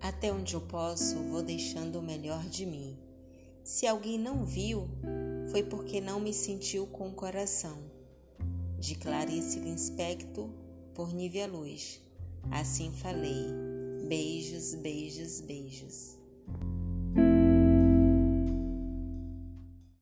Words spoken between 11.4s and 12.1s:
Luz.